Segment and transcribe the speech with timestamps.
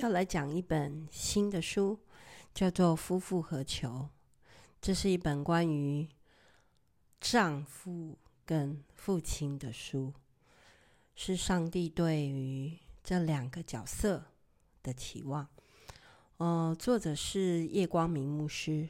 [0.00, 1.98] 要来讲一本新的书，
[2.54, 3.88] 叫做《夫复何求》。
[4.80, 6.08] 这是一本关于
[7.20, 8.16] 丈夫
[8.46, 10.14] 跟父亲的书，
[11.14, 14.24] 是上帝对于这两个角色
[14.82, 15.46] 的期望。
[16.38, 18.88] 呃，作者是叶光明牧师。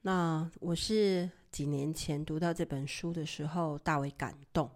[0.00, 4.70] 那我是几年前读到这本书的时候，大为感动，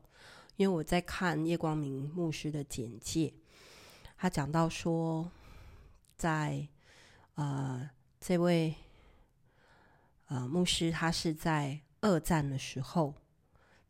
[0.57, 3.33] 因为我在看叶光明牧师的简介。
[4.25, 5.31] 他讲到说，
[6.17, 6.67] 在
[7.35, 8.75] 呃这位
[10.29, 13.13] 呃牧师，他是在二战的时候，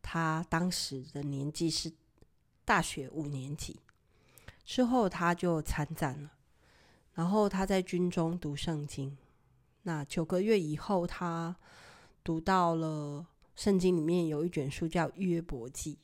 [0.01, 1.89] 他当时的年纪是
[2.65, 3.79] 大学五年级，
[4.65, 6.33] 之后他就参战了，
[7.13, 9.17] 然后他在军中读圣经，
[9.83, 11.55] 那九个月以后，他
[12.25, 15.97] 读到了圣经里面有一卷书叫约伯记，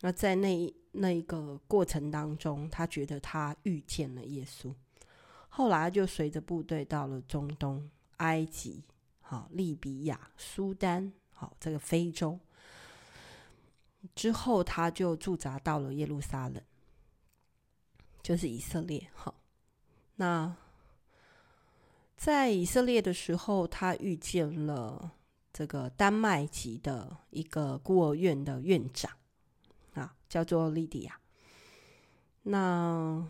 [0.00, 0.74] 那在那。
[0.96, 4.72] 那一个过程当中，他觉得他遇见了耶稣。
[5.48, 8.84] 后来就随着部队到了中东、埃及、
[9.20, 12.38] 好利比亚、苏丹、好这个非洲。
[14.14, 16.62] 之后他就驻扎到了耶路撒冷，
[18.22, 19.08] 就是以色列。
[19.14, 19.34] 好，
[20.14, 20.54] 那
[22.16, 25.10] 在以色列的时候，他遇见了
[25.52, 29.10] 这个丹麦籍的一个孤儿院的院长。
[29.94, 31.20] 啊，叫做莉迪亚。
[32.42, 33.26] 那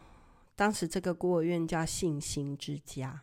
[0.57, 3.23] 当时这个孤儿院叫信心之家。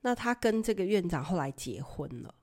[0.00, 2.34] 那他跟这个院长后来结婚了。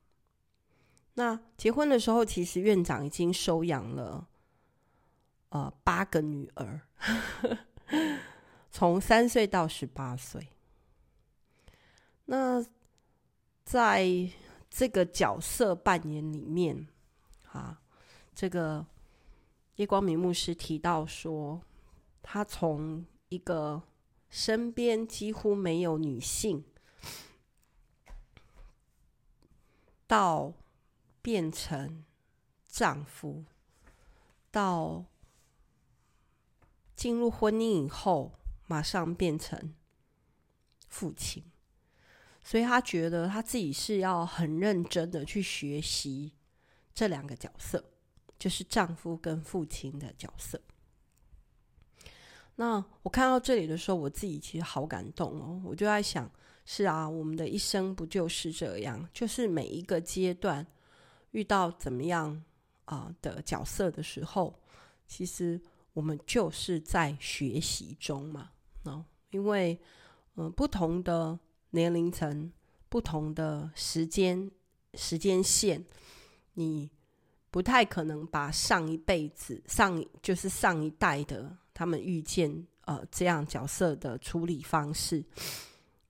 [1.13, 4.27] 那结婚的时候，其实院长已经收养了
[5.49, 6.81] 呃八个女儿，
[8.69, 10.49] 从三岁到十八岁。
[12.25, 12.63] 那
[13.63, 14.29] 在
[14.69, 16.87] 这个角色扮演里面，
[17.51, 17.81] 啊，
[18.35, 18.85] 这个。
[19.75, 21.61] 叶光明牧师提到说，
[22.21, 23.83] 他从一个
[24.29, 26.63] 身边几乎没有女性，
[30.07, 30.53] 到
[31.21, 32.05] 变成
[32.67, 33.43] 丈夫，
[34.49, 35.05] 到
[36.95, 39.75] 进入婚姻以后，马上变成
[40.87, 41.43] 父亲，
[42.41, 46.31] 所以他觉得他自己是要很认真的去学习
[46.93, 47.91] 这两个角色。
[48.37, 50.59] 就是丈夫跟父亲的角色。
[52.57, 55.61] 那我看到这里的时候，我自己其实好感动哦。
[55.65, 56.31] 我就在想，
[56.65, 59.09] 是啊，我们的一生不就是这样？
[59.13, 60.65] 就是每一个阶段
[61.31, 62.43] 遇到怎么样
[62.85, 64.57] 啊、的角色的时候，
[65.05, 68.51] 其实我们就是在学习中嘛。
[68.83, 69.77] 哦，因为
[70.35, 71.37] 嗯、不同的
[71.71, 72.51] 年龄层、
[72.87, 74.49] 不同的时间
[74.93, 75.85] 时间线，
[76.53, 76.89] 你。
[77.55, 85.23] 不太可能把上一辈子上就是上一代的他们遇见呃这样角色的处理方式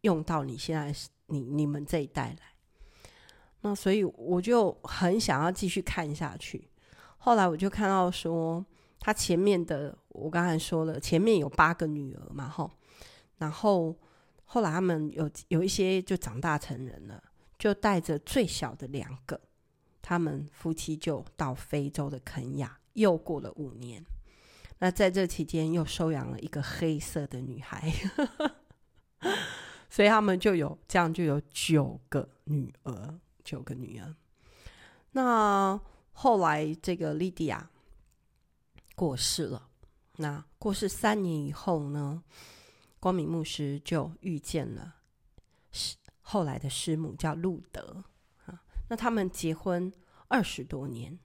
[0.02, 0.92] 用到你现在
[1.28, 2.48] 你你们这一代来，
[3.62, 6.68] 那所以我就很想要继续看下去。
[7.18, 8.66] 后来我就看到说，
[9.00, 12.72] 他前面的我刚才说了，前面有八个女儿嘛，吼，
[13.38, 13.96] 然后
[14.46, 17.24] 后来他们有有一些就长大成人了，
[17.60, 19.40] 就带着最小的两个。
[20.08, 24.06] 他们夫妻就到非洲的肯亚，又过了五年。
[24.78, 27.92] 那在这期间，又收养了一个黑色的女孩，
[29.90, 34.16] 所以他们就有这样就有九个女儿，九个女儿。
[35.14, 37.68] 那后来这个莉迪亚
[38.96, 39.70] 过世了。
[40.18, 42.24] 那过世三年以后呢，
[43.00, 44.98] 光明牧师就遇见了
[45.72, 48.04] 师后来的师母，叫路德。
[48.88, 49.92] 那他们结婚
[50.28, 51.18] 二十多年，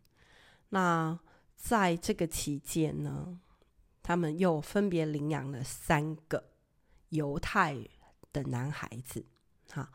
[0.71, 1.19] 那
[1.57, 3.39] 在这个期间呢，
[4.03, 6.51] 他们又分别领养了三个
[7.11, 7.87] 犹太
[8.33, 9.27] 的男孩子，
[9.71, 9.93] 哈，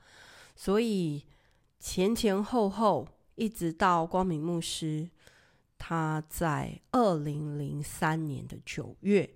[0.56, 1.26] 所以
[1.80, 5.10] 前前后后一直到光明牧师
[5.78, 9.28] 他在二零零三年的九月，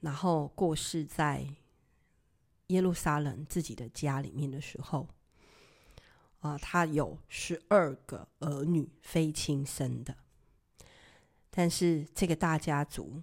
[0.00, 1.46] 然后过世在
[2.66, 5.08] 耶路撒冷自己的家里面的时候。
[6.40, 10.16] 啊，他有十二个儿女，非亲生的，
[11.50, 13.20] 但是这个大家族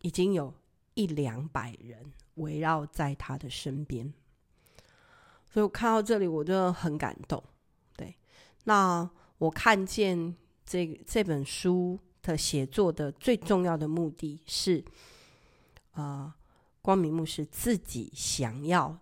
[0.00, 0.54] 已经有
[0.94, 4.14] 一两百人围绕在他的身边，
[5.50, 7.44] 所以我看到这里，我就很感动。
[7.96, 8.16] 对，
[8.64, 14.82] 那我看见这这本书的写作的最重要的目的是，
[15.92, 16.34] 啊，
[16.80, 18.98] 光明牧师自己想要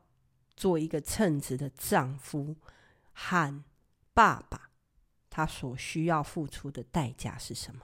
[0.57, 2.57] 做一个称职的丈夫。
[3.21, 3.65] 和
[4.15, 4.71] 爸爸，
[5.29, 7.83] 他所需要付出的代价是什么？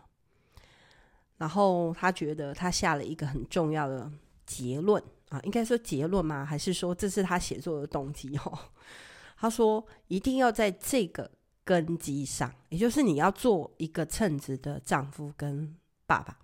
[1.39, 4.09] 然后他觉得他下了一个很重要的
[4.47, 6.45] 结论啊，应该说结论吗？
[6.45, 8.37] 还是说这是他写作的动机？
[8.39, 8.59] 哦，
[9.37, 11.29] 他说一定要在这个
[11.65, 15.77] 根基上，也就是你要做一个称职的丈夫跟
[16.07, 16.39] 爸爸，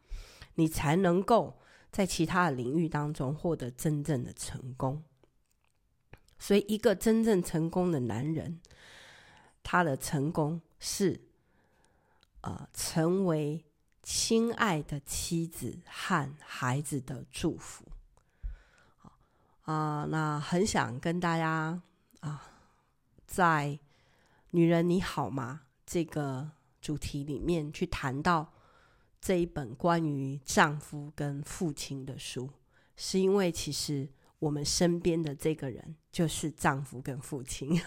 [0.56, 1.56] 你才能够
[1.92, 5.04] 在其他的领域当中获得真正的成功。
[6.38, 8.60] 所以，一个真正成功的男人，
[9.70, 11.20] 他的成功是，
[12.40, 13.64] 呃，成为
[14.02, 17.84] 亲爱的妻子和孩子的祝福。
[19.62, 21.80] 啊、那很想跟大家
[22.18, 22.50] 啊、
[23.28, 23.68] 在
[24.50, 26.50] 《女人你好吗》这个
[26.80, 28.52] 主题里面去谈到
[29.20, 32.50] 这一本关于丈夫跟父亲的书，
[32.96, 34.08] 是因为其实。
[34.40, 37.78] 我们身边的这个人就是丈夫跟父亲，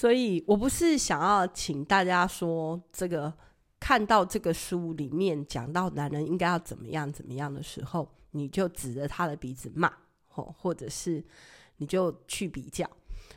[0.00, 3.30] 所以我不是想要请大家说这个
[3.78, 9.92] 看到这个书里面讲到男人应该要怎么样怎么样的时候，你就指着他的鼻子骂，
[10.26, 11.22] 或或者是
[11.76, 12.88] 你就去比较，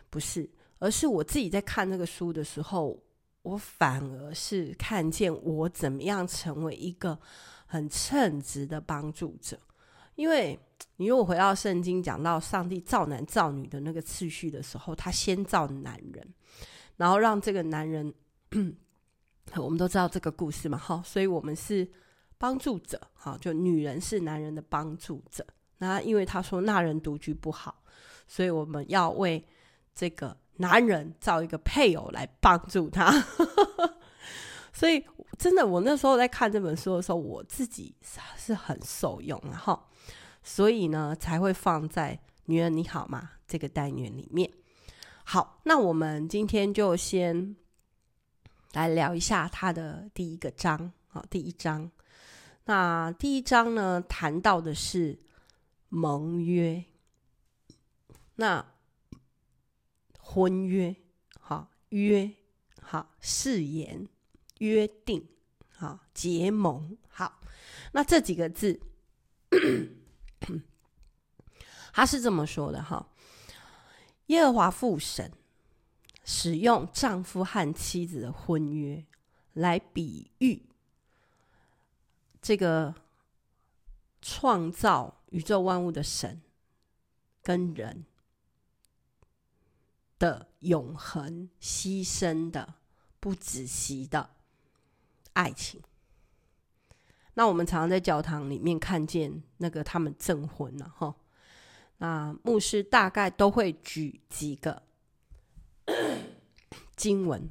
[0.10, 0.50] 不是，
[0.80, 2.98] 而是我自己在看这个书的时候，
[3.42, 7.20] 我反而是看见我怎么样成为一个
[7.66, 9.60] 很称职的帮助者。
[10.16, 10.60] 因为
[10.98, 16.34] 你如果回到圣经讲到上帝造男造女的那个次序的时候，他先造男人，
[16.98, 18.14] 然后让这个男人，
[19.58, 21.90] 我们都知道这个故事嘛，哈，所以我们是
[22.38, 25.46] 帮助者，哈，就女人是男人的帮助者。
[25.80, 27.84] 那因为他说那人独居不好，
[28.28, 29.44] 所以我们要为
[29.96, 33.12] 这个男人造一个配偶来帮助他。
[34.72, 35.04] 所以
[35.40, 37.96] 真的，我那时候在看这本书的时候，我自己
[38.38, 39.82] 是很受用，然后。
[40.44, 44.52] 所以呢，才会放在“女人你好吗”这个单元里面。
[45.24, 47.56] 好，那我们今天就先
[48.74, 50.92] 来聊一下它的第一个章。
[51.08, 51.90] 好，第一章。
[52.66, 55.18] 那第一章呢，谈到的是
[55.90, 56.84] 盟约。
[58.36, 58.66] 那
[60.20, 60.96] 婚约，
[61.40, 62.32] 好约，
[62.82, 64.08] 好誓言，
[64.58, 65.28] 约定，
[65.70, 66.98] 好结盟。
[67.08, 67.40] 好，
[67.92, 68.82] 那这几个字。
[71.92, 73.08] 他是这么说的哈，
[74.28, 75.32] 耶和华父神
[76.26, 79.06] 使用丈夫和妻子的婚约
[79.54, 80.64] 来比喻
[82.42, 82.96] 这个
[84.22, 86.42] 创造宇宙万物的神
[87.42, 88.06] 跟人
[90.18, 92.76] 的永恒牺牲的
[93.20, 94.30] 不止息的
[95.34, 95.82] 爱情。
[97.36, 101.16] 那我们常常在教堂里面看见那个他们证婚了哈，
[101.98, 104.82] 那牧师大概都会举几个
[106.96, 107.50] 经文，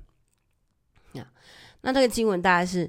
[1.80, 2.88] 那这个经文大概是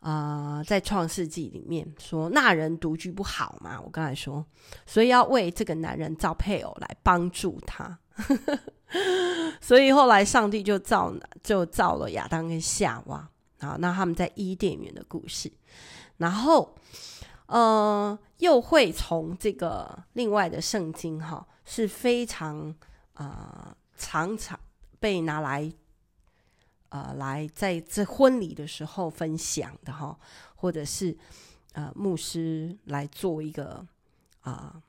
[0.00, 4.46] 啊、在创世纪里面说，那人独居不好嘛，我刚才说，
[4.86, 7.98] 所以要为这个男人造配偶来帮助他，
[9.60, 11.12] 所以后来上帝就造
[11.42, 13.28] 就造了亚当跟夏娃。
[13.58, 15.50] 啊，那他们在伊甸园的故事。
[16.18, 16.74] 然后，
[17.46, 22.74] 呃，又会从这个另外的圣经哈，是非常
[23.14, 24.58] 啊、常常
[24.98, 25.72] 被拿来
[26.88, 30.18] 呃来在这婚礼的时候分享的哈，
[30.56, 31.16] 或者是
[31.74, 33.86] 呃牧师来做一个
[34.40, 34.82] 啊、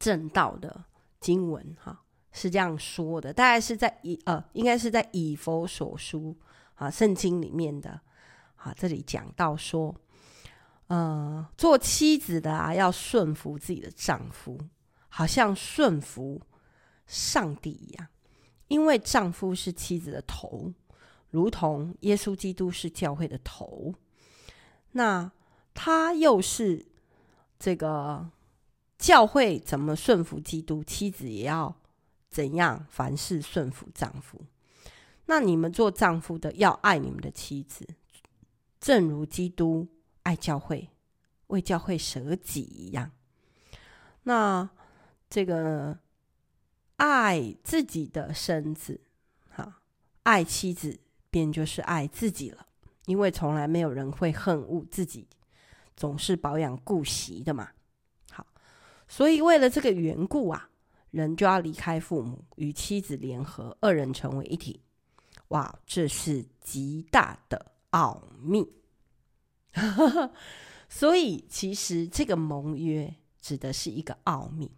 [0.00, 0.84] 正道的
[1.20, 6.36] 经文哈，是这样说的，大概是在以呃应该是在以佛所书
[6.74, 8.00] 啊圣经里面的。
[8.64, 9.92] 啊，这里讲到说，
[10.88, 14.58] 呃，做妻子的啊，要顺服自己的丈夫，
[15.08, 16.40] 好像顺服
[17.06, 18.06] 上帝一样，
[18.68, 20.72] 因为丈夫是妻子的头，
[21.30, 23.94] 如同耶稣基督是教会的头。
[24.92, 25.32] 那
[25.72, 26.84] 他又是
[27.58, 28.28] 这个
[28.98, 31.74] 教会怎么顺服基督，妻子也要
[32.28, 34.38] 怎样凡事顺服丈夫。
[35.24, 37.86] 那你们做丈夫的要爱你们的妻子。
[38.78, 39.88] 正如基督
[40.22, 40.88] 爱教会，
[41.48, 43.10] 为教会舍己一样，
[44.22, 44.68] 那
[45.28, 45.98] 这个
[46.96, 49.00] 爱自己的身子，
[49.48, 49.80] 哈，
[50.22, 51.00] 爱妻子
[51.30, 52.66] 便就是爱自己了，
[53.06, 55.28] 因为从来没有人会恨恶自己，
[55.96, 57.70] 总是保养顾惜的嘛。
[58.30, 58.46] 好，
[59.08, 60.70] 所以为了这个缘故啊，
[61.10, 64.82] 人就要离开父母，与妻子联合，二人成为一体。
[65.48, 67.72] 哇，这是极大的。
[67.92, 68.66] 奥秘，
[70.88, 74.70] 所以其实这个盟约指的是一个奥秘。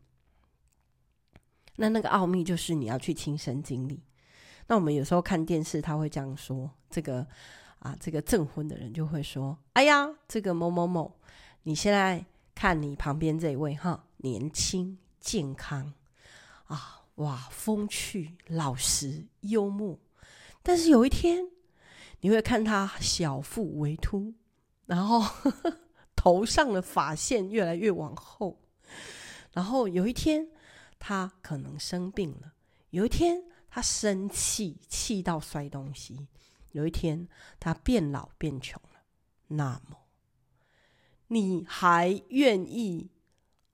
[1.76, 4.00] 那那个奥秘就是你要去亲身经历。
[4.66, 7.26] 那我们有时候看电视，他会这样说：这个
[7.80, 11.12] 啊，这个证婚的人就会说：“哎呀，这个某某某，
[11.64, 12.24] 你现在
[12.54, 15.92] 看你旁边这一位哈，年轻健康
[16.66, 19.98] 啊，哇，风趣老实幽默。
[20.62, 21.48] 但是有一天，
[22.20, 24.32] 你会看他小腹微凸，
[24.86, 25.78] 然后呵呵
[26.14, 28.60] 头上的发线越来越往后。
[29.52, 30.48] 然后有一天，
[30.98, 32.52] 他可能生病了；
[32.90, 36.26] 有一天，他生气，气到摔东西；
[36.72, 37.28] 有一天，
[37.60, 39.02] 他变老变穷了。
[39.48, 39.96] 那么，
[41.28, 43.10] 你还愿意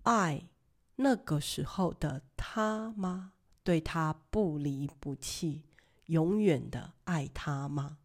[0.02, 0.48] 爱
[0.96, 3.32] 那个时候的他吗？
[3.62, 5.62] 对他不离不弃？
[6.06, 7.98] 永远的爱他吗？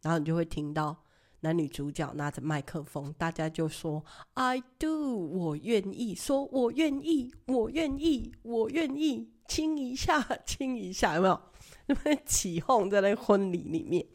[0.00, 1.04] 然后你就会听到
[1.40, 4.04] 男女主角拿着麦克风，大家就说
[4.34, 11.40] “I do”，我愿意，说我愿意，我愿意，我愿意，亲一下， 亲一下，有没有？
[11.86, 14.06] 那边起哄在那婚礼里面，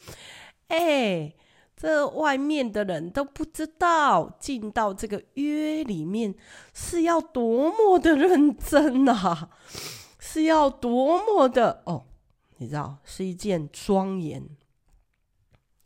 [0.67, 1.34] 哎，
[1.75, 6.34] 这外面的人都不知道进到这个约里面
[6.74, 9.50] 是要多么的认真啊，
[10.20, 12.05] 是要多么的哦。
[12.58, 14.48] 你知道，是一件庄严、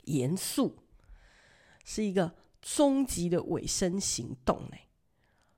[0.04, 0.78] 严肃，
[1.92, 4.78] 是一个终极的尾声行动呢？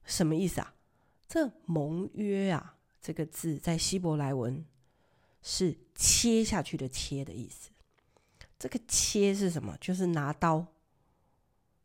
[0.06, 0.74] 什么意思啊？
[1.28, 4.66] 这盟约啊，这个字在希伯来文
[5.42, 7.72] 是切下去的“切”的意思。
[8.58, 9.78] 这个“切”是什么？
[9.82, 10.66] 就是拿刀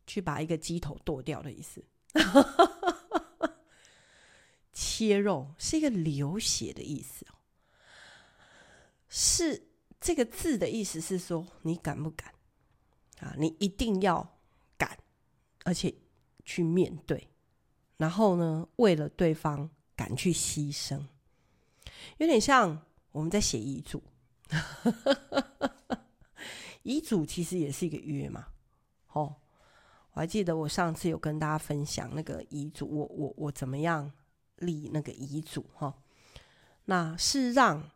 [0.06, 1.84] 去把一个鸡头剁掉的意思。
[4.72, 7.26] 切肉是一个流血的意思。
[9.08, 9.66] 是
[10.00, 12.32] 这个字的意思是说，你敢不敢
[13.18, 13.34] 啊？
[13.36, 14.35] 你一定要，
[15.66, 15.92] 而且
[16.44, 17.28] 去面对，
[17.96, 21.02] 然后呢，为了对方敢去牺牲，
[22.18, 24.00] 有点像我们在写遗嘱。
[26.84, 28.46] 遗嘱其实也是一个约嘛。
[29.12, 29.34] 哦，
[30.12, 34.12] 我还记得我上次有跟大家分享那个遗嘱，我我我怎么样
[34.58, 35.92] 立那个遗嘱哈？
[36.84, 37.90] 那是让。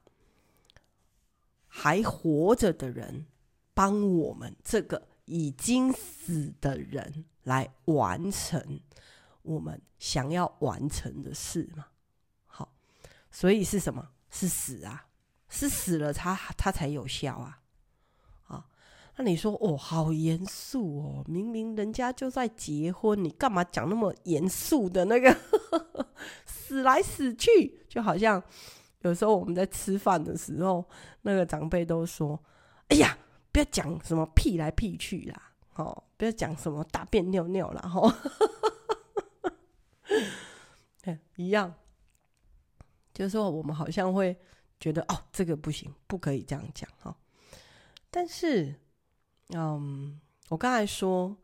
[1.72, 3.26] 还活着的人，
[3.72, 8.80] 帮我们这个已经死的人来完成
[9.42, 11.86] 我们想要完成的事嘛？
[12.46, 12.74] 好，
[13.30, 14.10] 所以是什么？
[14.28, 15.06] 是死啊，
[15.48, 17.60] 是死了他，他才有效啊！
[18.48, 18.66] 啊，
[19.16, 25.36] 那你说哦，好严肃哦，明明人家就在结婚，你干嘛讲那么严肃的那个
[26.44, 28.42] 死来死去，就好像。
[29.02, 30.84] 有时候我们在吃饭的时候，
[31.22, 32.38] 那个长辈都说
[32.88, 33.16] ：“哎呀，
[33.60, 37.82] 要讲什么屁来屁去啦，哦，不要讲什么大便尿尿啦。
[37.94, 38.12] 哦
[41.36, 41.72] ”，一样，
[43.14, 44.36] 就是说我们好像会
[44.78, 47.16] 觉得哦，这个不行，不可以这样讲哈。
[48.10, 48.74] 但是，
[49.50, 51.36] 嗯，我刚才说，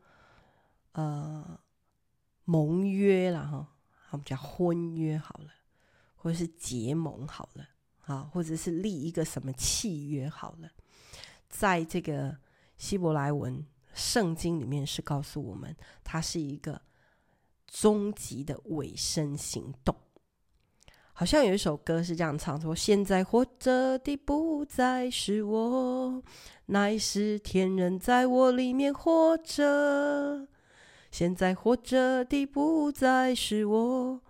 [0.91, 1.59] 呃，
[2.45, 3.67] 盟约了哈，
[4.11, 5.51] 我们讲婚约好了。
[6.19, 7.65] 或者是结盟好了，
[8.05, 10.69] 啊，或者是立一个什么契约好了，
[11.49, 12.37] 在这个
[12.77, 16.81] 希伯来文圣经里面是告诉我们，它是一个
[17.65, 19.95] 终极的尾声行动。
[21.13, 26.21] 好像有一首歌是这样唱说：“现在活着的不再是我，
[26.67, 30.47] 乃是天人在我里面活着。
[31.09, 34.21] 现在活着的不再是我。”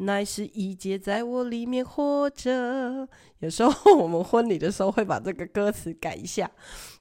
[0.00, 3.08] 乃是一节在我里面活着。
[3.38, 6.50] 有时候 我们婚礼的时候会把这个歌词改一下，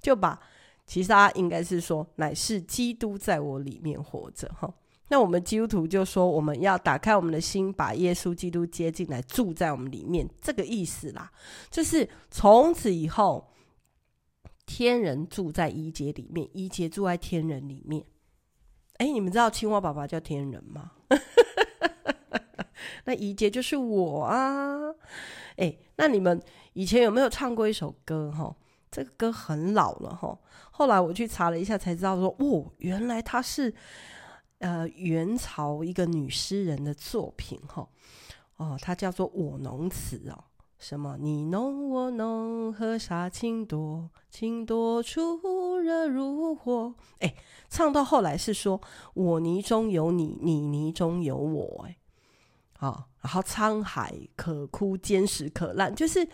[0.02, 0.40] 就把
[0.86, 4.74] 其实他应该是说，乃是基督在我里面活着哈。
[5.12, 11.32] 那我们基督徒就说，我们要打开我们的心，把耶稣基督接进来，住在我们里面，这个意思啦。
[11.72, 13.52] 就是从此以后，
[14.66, 18.06] 天人住在一节里面，一节住在天人里面。
[18.98, 20.92] 哎，你们知道青蛙爸爸叫天人吗？
[23.06, 24.94] 那一节就是我啊，
[25.58, 26.42] 哎，那你们
[26.74, 28.32] 以前有没有唱过一首歌？
[28.32, 28.56] 哈，
[28.92, 30.38] 这个歌很老了哈。
[30.72, 33.74] 后来我去查了一下，才知道说，哦，原来它是
[34.60, 37.88] 呃元朝一个女诗人的作品哈。
[38.58, 40.44] 哦，它叫做《我侬词》哦。
[40.78, 41.18] 什么？
[41.20, 46.96] 你侬我侬，河沙情多，情多处热如火。
[47.20, 47.36] 哎，
[47.70, 48.80] 唱到后来是说，
[49.14, 51.86] 我泥中有你，你泥中有我。
[51.86, 51.98] 哎。
[52.80, 56.28] 啊，然后沧海可枯，坚石可烂，就是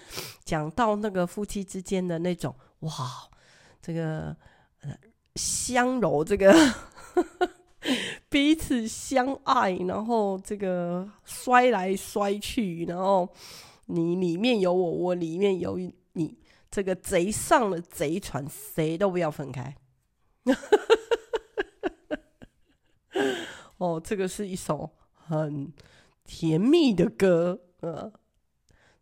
[0.43, 2.91] 讲到那个夫妻之间的那种哇，
[3.81, 4.35] 这个
[4.81, 4.95] 呃
[5.35, 6.53] 相柔，这个
[8.29, 13.27] 彼此相爱，然后这个摔来摔去，然后
[13.87, 15.79] 你里面有我，我里面有
[16.13, 16.37] 你，
[16.69, 19.75] 这个贼上了贼船，谁都不要分开。
[23.77, 24.91] 哦，这个是一首。
[25.27, 25.73] 很
[26.25, 28.11] 甜蜜的歌，呃，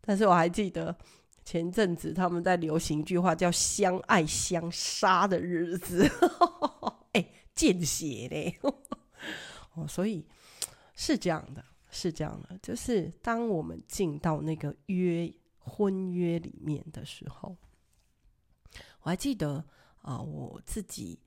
[0.02, 0.96] 但是我还记得
[1.44, 6.08] 前阵子他们在流行一句话叫“相爱相杀的日子”，
[7.14, 8.60] 哎、欸，见血嘞，
[9.74, 10.26] 哦，所以
[10.94, 17.56] 是这样的，是这样的，就是当我们进到那个约婚约里面的时候，
[19.02, 19.66] 我还记得
[20.02, 21.20] 啊、我自己。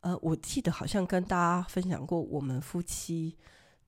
[0.00, 3.36] 呃，我记得好像跟大家分享过，我们夫妻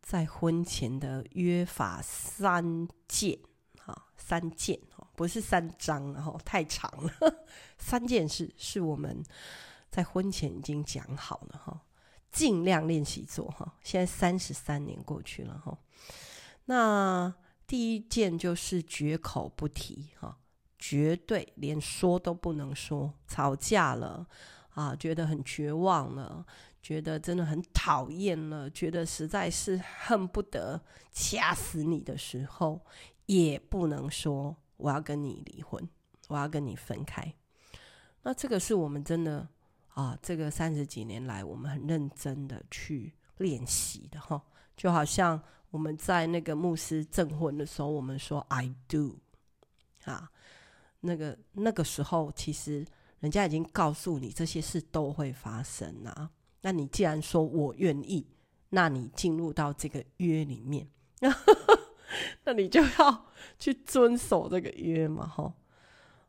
[0.02, 3.38] 在婚前的约法三件，
[3.78, 7.44] 哈，三件哈，不是三章，然后太长了，
[7.78, 9.22] 三件事是我们
[9.90, 11.80] 在婚前已经讲好了哈，
[12.32, 13.76] 尽量练习做哈。
[13.82, 15.78] 现在三十三年过去了哈，
[16.64, 17.32] 那
[17.66, 20.38] 第一件就是绝口不提哈，
[20.78, 24.26] 绝对连说都不能说，吵架了。
[24.74, 26.46] 啊，觉得很绝望了，
[26.80, 32.80] 觉得真的很讨厌了，觉得实在是恨不得掐死你的时候，
[33.26, 35.86] 也不能说我要跟你离婚，
[36.28, 37.34] 我要跟你分开。
[38.22, 39.46] 那这个是我们真的
[39.88, 44.40] 啊，这个三十几年来我们很认真的去练习的哈，
[44.76, 49.18] 就好像我们在那个牧师证婚的时候，我们说 I do
[50.04, 50.30] 啊，
[51.00, 52.86] 那个那个时候其实。
[53.20, 56.30] 人家已经告诉你这些事都会发生啊，
[56.62, 58.26] 那你既然说我愿意，
[58.70, 60.88] 那你进入到这个约里面，
[62.44, 63.26] 那你就要
[63.58, 65.52] 去遵守这个约嘛，吼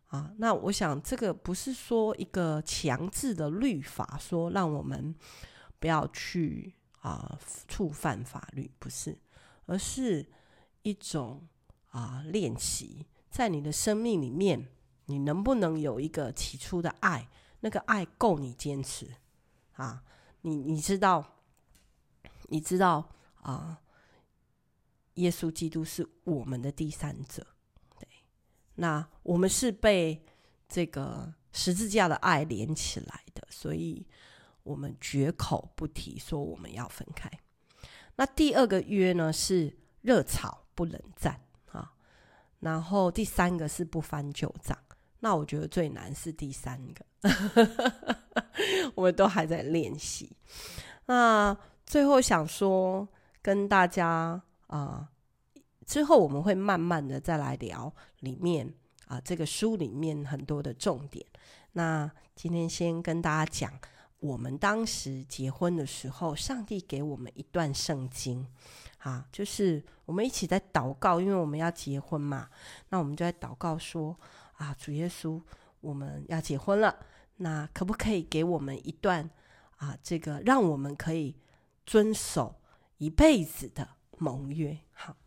[0.07, 5.15] 啊，那我想这个不是说一个强制的律法，说让我们
[5.79, 9.17] 不要去啊触犯法律，不是，
[9.65, 10.25] 而是
[10.81, 11.48] 一种
[11.91, 14.67] 啊练习，在你的生命里面。
[15.05, 17.27] 你能不能有一个起初的爱？
[17.63, 19.08] 那个爱够你坚持
[19.74, 20.03] 啊？
[20.41, 21.38] 你你知道，
[22.50, 23.08] 你知道
[23.41, 23.81] 啊？
[25.15, 27.46] 耶稣基督是我们的第三者，
[28.00, 28.08] 对。
[28.76, 30.26] 那我们是被
[30.67, 34.08] 这个十字架的爱连起来的，所以
[34.63, 37.30] 我们绝口不提说我们要分开。
[38.15, 41.93] 那第二个约呢是热吵不冷战啊，
[42.62, 44.76] 然后第三个是不翻旧账。
[45.23, 47.05] 那我觉得最难是第三个，
[48.95, 50.36] 我们都还在练习。
[51.05, 51.55] 那
[51.86, 53.07] 最后想说，
[53.39, 55.07] 跟大家啊、
[55.86, 58.67] 之后我们会慢慢的再来聊里面
[59.05, 61.23] 啊、呃，这个书里面很多的重点。
[61.73, 63.71] 那今天先跟大家讲，
[64.21, 68.47] 我们当时结婚的时候，上帝给我们一段圣经，
[68.97, 72.49] 啊，就是我们一起在祷告，因为我们要结婚嘛，
[72.89, 74.17] 那我们就在祷告说。
[74.62, 75.41] 啊，主耶稣，
[75.80, 76.95] 我们要结婚了，
[77.38, 79.28] 那可不可以给我们一段
[79.78, 79.97] 啊？
[80.04, 81.36] 这个让我们可以
[81.84, 82.62] 遵守
[82.97, 83.88] 一辈子的
[84.19, 84.78] 盟约。
[84.93, 85.17] 好，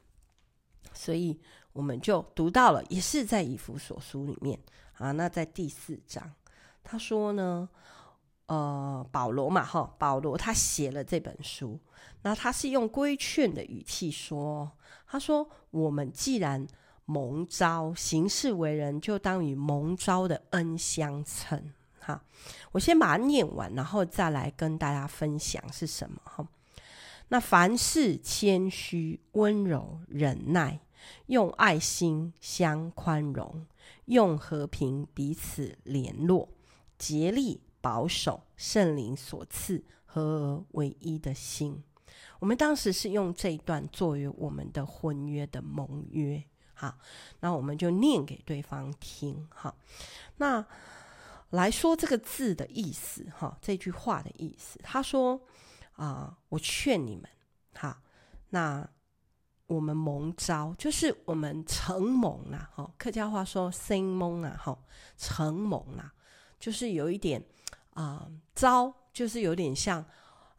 [0.93, 1.41] 所以
[1.73, 4.57] 我们就读到了，也是在以弗所书里面
[4.99, 5.11] 啊。
[5.11, 6.33] 那在第四章，
[6.85, 7.69] 他说呢，
[8.47, 11.81] 呃，保罗嘛，哈，保罗他写了这本书，
[12.23, 14.71] 那他是用规劝的语气说，
[15.09, 16.65] 他说，我们既然
[17.07, 21.73] 蒙招行事为人，就当与蒙招的恩相称。
[21.99, 22.23] 哈，
[22.73, 26.21] 我先把它念完，然后再来跟大家分享是什么。
[26.25, 26.47] 哈，
[27.29, 30.81] 那凡事谦虚、温柔、忍耐，
[31.27, 33.67] 用爱心相宽容，
[34.07, 36.49] 用和平彼此联络，
[36.99, 41.83] 竭力保守圣灵所赐合而为一的心。
[42.39, 46.45] 我们当时是用这一段作为我们的婚约的盟约。
[46.75, 46.99] 好，
[47.41, 49.49] 那我们就念给对方听。
[49.55, 49.75] 好，
[50.39, 50.65] 那
[51.51, 54.79] 来说这个字的意思，哈，这句话的意思。
[54.83, 55.41] 他说
[55.95, 57.29] ：“啊、我劝你们，
[57.75, 57.97] 好，
[58.51, 58.87] 那
[59.67, 64.77] 我们蒙招，就是我们承蒙啦，哈，客家话说‘生蒙’啊，哈，
[65.17, 66.13] 承蒙啦，
[66.59, 67.43] 就是有一点
[67.95, 70.05] 啊，召、呃，就是有点像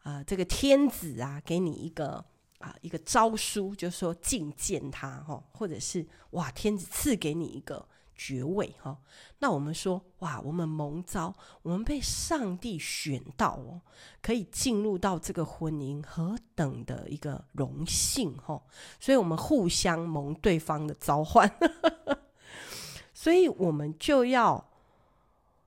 [0.02, 2.24] 啊、这个天子啊，给你一个。”
[2.58, 8.98] 啊，一个诏书，就是说觐见他哈，或者是哇，天子赐给你一个爵位哈。
[9.40, 13.82] 那我们说哇，我们蒙召，我们被上帝选到哦，
[14.22, 18.62] 可以进入到这个婚姻，何等的一个荣幸哈！
[18.98, 21.50] 所以我们互相蒙对方的召唤，
[23.12, 24.66] 所以我们就要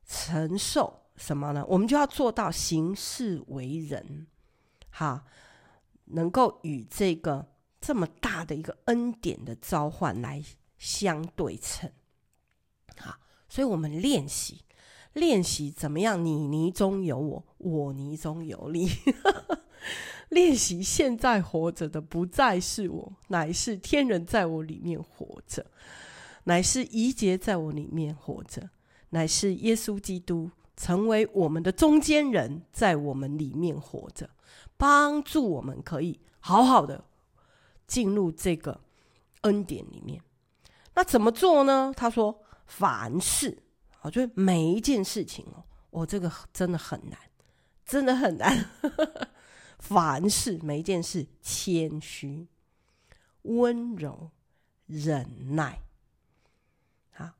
[0.07, 1.63] 承受什么呢？
[1.67, 4.25] 我们就要做到行事为人，
[4.89, 5.23] 哈。
[6.09, 7.47] 能够与这个
[7.81, 10.43] 这么大的一个恩典的召唤来
[10.77, 11.91] 相对称，
[12.97, 13.17] 好，
[13.47, 14.63] 所以我们练习
[15.13, 16.23] 练习怎么样？
[16.23, 18.89] 你泥中有我，我泥中有你。
[20.29, 25.65] 练习现在活着的不再是我，乃是天人在我里面活着，
[26.43, 28.69] 乃是宜杰在我里面活着，
[29.09, 34.29] 乃是耶稣基督成为我们的中间人，在我们里面活着，
[34.79, 37.03] 帮助我们可以好好的
[37.85, 38.79] 进入这个
[39.41, 40.23] 恩典里面。
[40.95, 41.93] 那怎么做呢？
[41.93, 43.61] 他说：“凡事
[43.99, 47.19] 啊，就是每一件事情哦，我这个真的很难，
[47.85, 48.69] 真的很难。
[49.79, 52.47] ”凡事每一件事，谦虚、
[53.41, 54.31] 温柔、
[54.85, 55.81] 忍耐。
[57.11, 57.31] 好，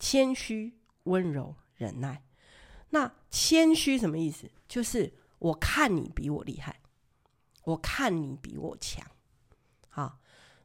[0.00, 2.24] 谦虚、温柔、忍耐。
[2.90, 4.50] 那谦虚什么意思？
[4.68, 6.80] 就是我看你比我厉害，
[7.64, 9.04] 我看你比我强。
[9.88, 10.20] 好，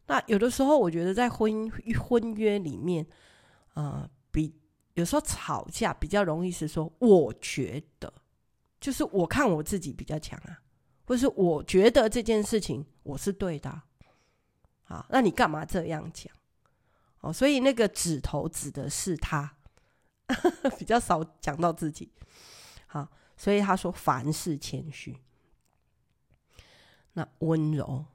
[0.05, 3.05] 那有的时候我觉得在婚婚约里面，
[3.73, 4.53] 呃，比
[4.93, 8.13] 有时候吵架比较容易是说，我觉得
[8.79, 10.61] 就是我看我自己比较强啊。
[11.05, 13.81] 或是我觉得这件事情我是对的，
[14.83, 16.31] 好，那你干嘛这样讲？
[17.21, 19.55] 哦，所以那个指头指的是他，
[20.77, 22.11] 比较少讲到自己。
[22.87, 25.17] 好，所以他说凡事谦虚，
[27.13, 28.05] 那温柔。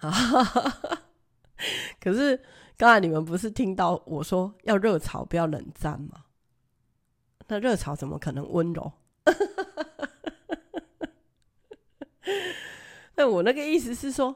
[2.00, 2.40] 可是
[2.76, 6.24] 刚才你们不是听到我说要热炒不要冷战吗？
[7.48, 8.92] 那热炒怎么可能温柔？
[13.16, 14.28] 那我那个意思是说，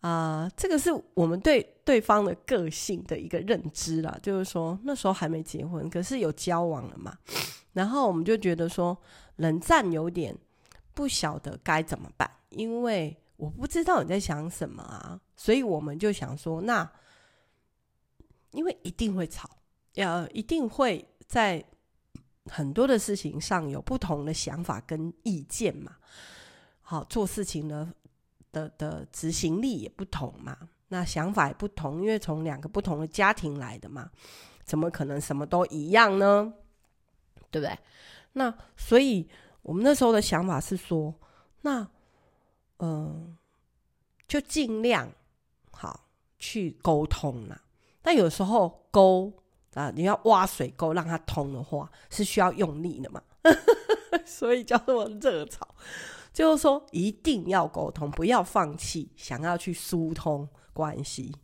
[0.00, 4.18] 啊、呃，这个是我们对对方的个性的一个认知啦。
[4.20, 7.16] 就是说那时候还没结婚，可是有交往了嘛，
[7.74, 8.98] 然后我们就觉得说
[9.40, 10.36] 冷战有点
[10.94, 16.90] 不晓得该怎么办，因为我不知道你在想什么啊，所以我们就想说，那
[18.52, 19.48] 因为一定会吵，
[19.94, 21.64] 要一定会在
[22.46, 25.96] 很多的事情上有不同的想法跟意见嘛，
[26.82, 27.88] 好，做事情的。
[28.52, 34.10] 的的执行力也不同嘛，那想法也不同，因为从两个不同的家庭来的嘛，
[34.64, 36.52] 怎么可能什么都一样呢？
[37.48, 37.78] 对不对？
[38.32, 39.28] 那所以
[39.62, 41.14] 我们那时候的想法是说，
[41.62, 41.88] 那
[42.78, 43.36] 嗯、
[44.26, 45.10] 就尽量
[45.70, 47.60] 好去沟通啦。
[48.00, 49.32] 但有时候沟
[49.74, 53.22] 啊，你要挖水沟让它通的话，是需要用力的嘛，
[54.24, 55.68] 所以叫做热炒。
[56.32, 61.34] 就是说，一定要沟通，不要放弃，想要去疏通关系，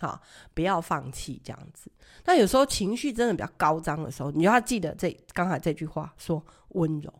[0.00, 0.20] 好，
[0.54, 1.92] 不要放弃这样子。
[2.24, 7.12] 那有时候情绪真的比较高涨的时候，你就要记得这刚才这句话说温柔。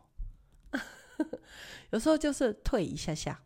[1.91, 3.39] 有时候就是退一下下，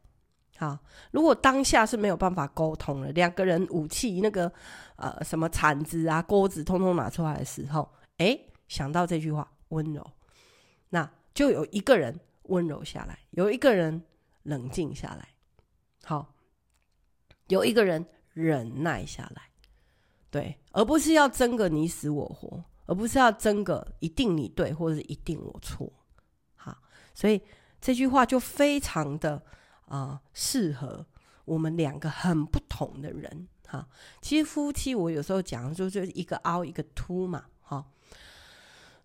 [0.57, 0.79] 好。
[1.11, 4.51] 如果当下是没有办法沟通了，两个人武器那个
[4.97, 10.09] 呃什么铲子啊、锅子通通拿出来的时候，哎，想到这句话温柔，
[10.91, 12.19] 那就有一个人。
[12.49, 14.03] 温柔下来，有一个人
[14.43, 15.27] 冷静下来，
[16.05, 16.35] 好，
[17.49, 19.43] 有一个人忍耐下来，
[20.31, 25.91] 对，而不是要争个你死我活，而不是要争个一定你对或者是一定我错，
[26.55, 26.77] 好，
[27.15, 27.41] 所以
[27.81, 29.43] 这句话就非常的
[29.87, 31.07] 啊、适合
[31.45, 33.89] 我们两个很不同的人，哈，
[34.21, 37.87] 其实夫妻我有时候讲就就是一个凹一个凸嘛，哈，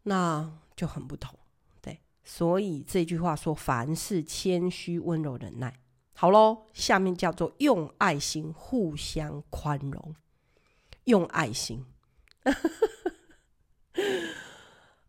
[0.04, 1.38] 那就很不同。
[1.82, 5.80] 对所以这句话说：“凡事谦虚、温柔、忍耐。”
[6.20, 10.14] 好喽，下面叫做用爱心互相宽容。
[11.06, 11.86] 用爱心，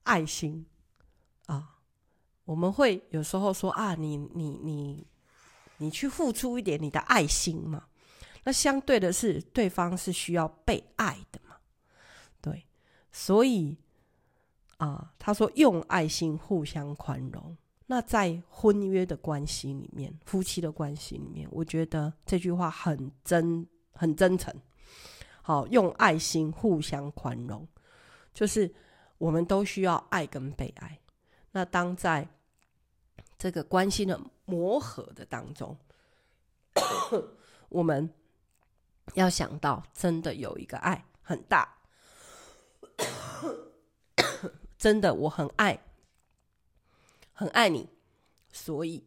[0.05, 0.65] 爱心
[1.47, 1.81] 啊！
[2.45, 5.05] 我们会有时候说啊，你你你
[5.79, 7.89] 你去付出一点你的爱心嘛。
[8.45, 11.57] 那相对的是，对方是需要被爱的嘛。
[12.41, 12.69] 对，
[13.11, 13.79] 所以。
[14.77, 17.57] 啊，他说用爱心互相宽容。
[17.91, 24.55] 那在婚约的关系里面，夫妻的关系里面，我觉得这句话很真，很真诚。
[25.43, 27.67] 好，用爱心互相宽容，
[28.33, 28.73] 就是
[29.19, 31.01] 我们都需要爱跟被爱。
[31.51, 32.29] 那当在
[33.37, 35.77] 这个关系的磨合的当中，
[37.71, 38.09] 我们
[39.15, 41.77] 要想到，真的有一个爱很大。
[44.79, 45.77] 真的，我很爱，
[47.41, 47.89] 很爱你，
[48.53, 49.03] 所以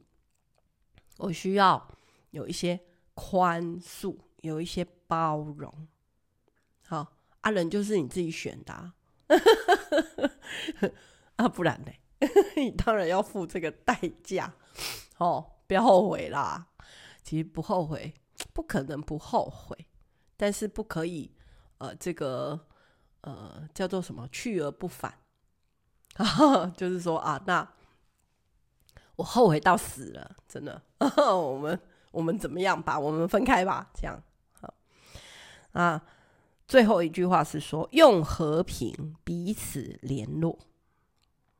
[1.18, 1.88] 我需要
[2.32, 2.80] 有一些
[3.14, 5.88] 宽恕，有一些包容。
[6.88, 8.74] 好，啊，人就是你自己选的
[11.36, 11.92] 啊， 不然呢？
[12.56, 14.52] 你当然要付这个代价。
[15.20, 16.70] 哦，不要后悔啦。
[17.22, 18.16] 其实不后悔，
[18.52, 19.78] 不可能不后悔，
[20.36, 21.32] 但是不可以，
[21.78, 22.60] 呃，这个
[23.22, 24.28] 呃叫做什么？
[24.30, 25.20] 去而不返。
[26.76, 27.72] 就是说啊，那
[29.16, 31.80] 我后悔到死了，真的， 我们
[32.12, 33.00] 我们怎么样吧？
[33.00, 34.22] 我们分开吧，这样
[34.60, 34.74] 好
[35.74, 36.04] 啊。
[36.68, 40.58] 最后一句话是说，用和平彼此联络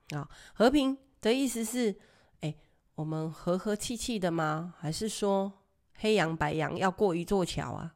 [0.10, 0.28] 啊。
[0.54, 1.96] 和平的意思是，
[2.40, 2.56] 哎，
[2.96, 4.74] 我们和和气气的吗？
[4.80, 5.52] 还是说
[5.96, 7.94] 黑羊白羊要过一座桥啊？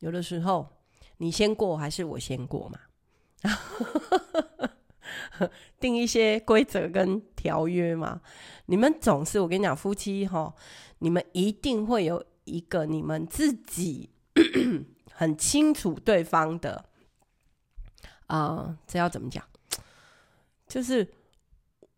[0.00, 0.68] 有的时候
[1.18, 2.80] 你先过还是我先过嘛？
[5.80, 8.20] 定一些规则跟条约嘛。
[8.66, 10.54] 你们总是我跟你讲，夫妻哈，
[10.98, 14.10] 你们一定会有一个你们自己
[15.12, 16.84] 很清楚对方的
[18.26, 19.44] 啊、呃，这要怎么讲？
[20.66, 21.06] 就是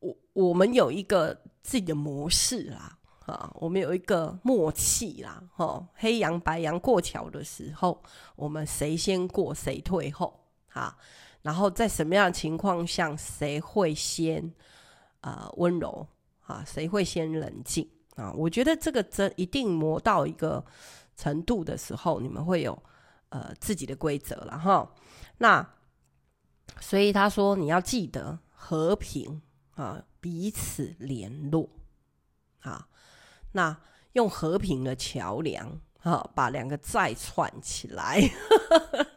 [0.00, 8.02] 我我们有一个自己的模式啦，啊，我们有一个默契啦，哈，黑羊白羊过桥的时候，
[8.34, 10.96] 我们谁先过谁退后，哈。
[11.44, 14.50] 然后在什么样的情况下，谁会先
[15.20, 16.08] 啊、温柔
[16.46, 16.64] 啊？
[16.66, 18.32] 谁会先冷静啊？
[18.32, 20.64] 我觉得这个真一定磨到一个
[21.18, 22.82] 程度的时候，你们会有
[23.28, 24.90] 呃自己的规则了哈。
[25.36, 25.68] 那
[26.80, 29.42] 所以他说你要记得和平
[29.74, 31.68] 啊，彼此联络
[32.60, 32.88] 啊。
[33.52, 33.78] 那
[34.14, 38.18] 用和平的桥梁啊，把两个再串起来。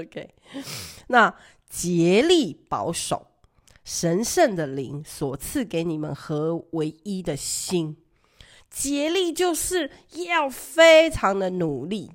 [0.00, 0.34] OK，
[1.08, 1.34] 那
[1.68, 3.26] 竭力保守
[3.84, 7.96] 神圣的灵所赐给你们合为一的心，
[8.70, 9.90] 竭力就是
[10.26, 12.10] 要非常的努力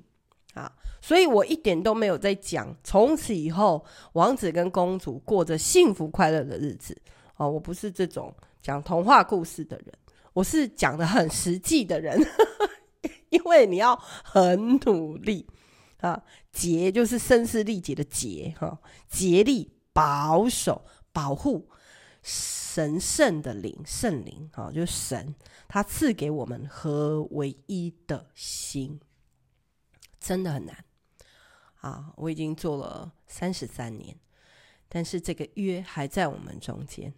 [0.54, 0.72] 啊！
[1.00, 7.00] 所以我一点都没有在讲从此以后王子跟公主过着幸福快乐的日子
[7.36, 9.94] 哦，我不是这种讲童话故事的人，
[10.32, 12.20] 我是讲的很实际的人，
[13.30, 15.46] 因为你要很努力。
[16.00, 20.82] 啊，竭就是声嘶力竭的竭，哈，竭力保守、
[21.12, 21.68] 保护
[22.22, 25.34] 神圣的灵、圣灵，哈，就是神，
[25.68, 28.98] 他赐给我们和唯一的心，
[30.18, 30.84] 真的很难
[31.80, 32.14] 啊！
[32.16, 34.16] 我已经做了三十三年，
[34.88, 37.12] 但是这个约还在我们中间，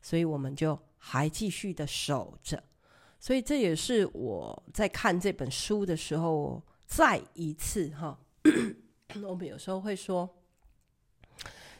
[0.00, 2.62] 所以我们就还继续的守着。
[3.18, 6.62] 所以这也是我在看这本书的时候。
[6.86, 8.18] 再一次哈，
[9.22, 10.28] 我们有时候会说，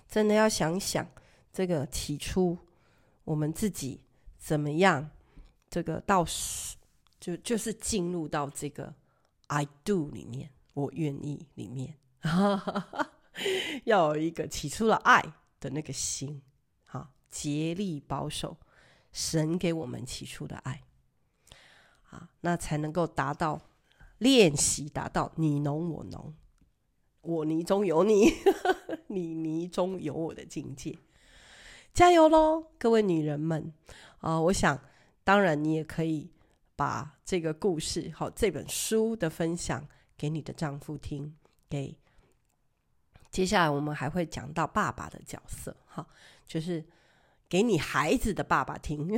[0.08, 1.06] 真的要想想
[1.52, 2.58] 这个起初
[3.24, 4.00] 我们自己
[4.38, 5.10] 怎么样，
[5.70, 6.24] 这个到
[7.20, 8.94] 就就是进入到这个
[9.46, 11.96] I do 里面，我愿意里面，
[13.84, 15.22] 要有一个起初的爱
[15.60, 16.42] 的那个心，
[16.86, 18.56] 哈，竭力保守
[19.12, 20.82] 神给我们起初的爱，
[22.10, 23.60] 啊，那才能够达到。
[24.18, 26.34] 练习达到你侬我侬，
[27.22, 28.32] 我泥中有你，
[29.08, 30.98] 你泥中有我的境界，
[31.92, 33.72] 加油喽，各位女人们
[34.18, 34.80] 啊、我想，
[35.24, 36.30] 当然你也可以
[36.76, 41.36] 把这个故事，好这本书的分享给你的丈夫听，
[41.68, 41.98] 给
[43.30, 46.06] 接下来我们还会讲到爸爸的角色，哈，
[46.46, 46.84] 就是
[47.48, 49.10] 给你孩子的爸爸听，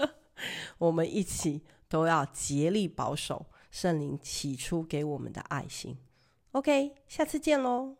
[0.78, 3.46] 我们一起都要竭力保守。
[3.70, 5.96] 圣灵起初给我们的爱心
[6.52, 7.96] ，OK，下次见喽。